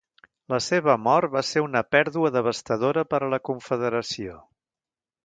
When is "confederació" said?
3.51-4.39